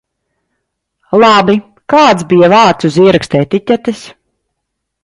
Labi, 1.23 1.57
kāds 1.95 2.27
bija 2.33 2.51
vārds 2.57 2.91
uz 2.91 2.99
ieraksta 3.05 3.47
etiķetes? 3.47 4.07